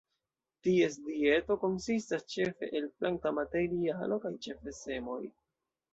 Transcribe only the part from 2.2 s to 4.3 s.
ĉefe el planta materialo